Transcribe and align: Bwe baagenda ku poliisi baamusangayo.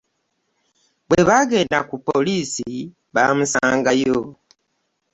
Bwe 1.07 1.21
baagenda 1.27 1.77
ku 1.89 1.95
poliisi 2.07 2.71
baamusangayo. 3.13 4.19